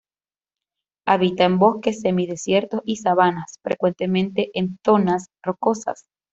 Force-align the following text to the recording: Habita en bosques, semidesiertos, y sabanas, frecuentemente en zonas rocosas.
Habita 1.05 1.43
en 1.43 1.59
bosques, 1.59 2.01
semidesiertos, 2.01 2.81
y 2.85 2.95
sabanas, 2.95 3.59
frecuentemente 3.61 4.49
en 4.55 4.79
zonas 4.83 5.27
rocosas. 5.43 6.07